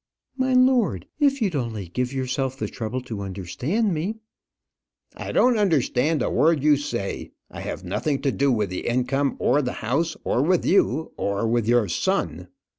"My 0.35 0.53
lord, 0.55 1.05
if 1.19 1.43
you'd 1.43 1.55
only 1.55 1.87
give 1.87 2.11
yourself 2.11 2.57
the 2.57 2.67
trouble 2.67 3.01
to 3.01 3.21
understand 3.21 3.93
me" 3.93 4.17
"I 5.15 5.31
don't 5.31 5.59
understand 5.59 6.23
a 6.23 6.29
word 6.31 6.63
you 6.63 6.75
say. 6.75 7.33
I 7.51 7.61
have 7.61 7.83
nothing 7.83 8.19
to 8.23 8.31
do 8.31 8.51
with 8.51 8.71
the 8.71 8.87
income, 8.87 9.35
or 9.37 9.61
the 9.61 9.73
house, 9.85 10.17
or 10.23 10.41
with 10.41 10.65
you, 10.65 11.11
or 11.17 11.47
with 11.47 11.67
your 11.67 11.87
son." 11.87 12.47